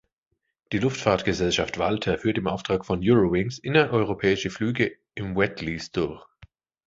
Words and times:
Die 0.71 0.79
Luftfahrtgesellschaft 0.79 1.77
Walter 1.77 2.17
führt 2.17 2.39
im 2.39 2.47
Auftrag 2.47 2.87
von 2.87 3.01
Eurowings 3.03 3.59
innereuropäische 3.59 4.49
Flüge 4.49 4.95
im 5.13 5.35
Wetlease 5.35 5.91
durch. 5.91 6.25